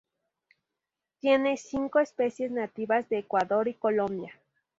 [1.19, 4.33] Tiene cinco especies nativas de Ecuador y Colombia.